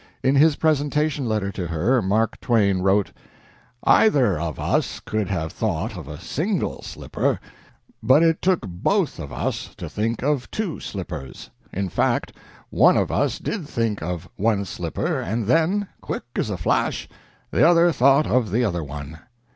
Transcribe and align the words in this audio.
In 0.23 0.33
his 0.33 0.55
presentation 0.55 1.29
letter 1.29 1.51
to 1.51 1.67
her, 1.67 2.01
Mark 2.01 2.39
Twain 2.41 2.79
wrote: 2.79 3.11
"Either 3.83 4.39
of 4.39 4.59
us 4.59 4.99
could 4.99 5.27
have 5.29 5.51
thought 5.51 5.95
of 5.95 6.07
a 6.07 6.19
single 6.19 6.81
slipper, 6.81 7.39
but 8.01 8.23
it 8.23 8.41
took 8.41 8.61
both 8.67 9.19
of 9.19 9.31
us 9.31 9.75
to 9.75 9.87
think 9.87 10.23
of 10.23 10.49
two 10.49 10.79
slippers. 10.79 11.51
In 11.71 11.87
fact, 11.87 12.33
one 12.71 12.97
of 12.97 13.11
us 13.11 13.37
did 13.37 13.69
think 13.69 14.01
of 14.01 14.27
one 14.37 14.65
slipper, 14.65 15.19
and 15.21 15.45
then, 15.45 15.85
quick 16.01 16.23
as 16.35 16.49
a 16.49 16.57
flash, 16.57 17.07
the 17.51 17.63
other 17.63 17.91
thought 17.91 18.25
of 18.25 18.49
the 18.49 18.65
other 18.65 18.83
one." 18.83 19.19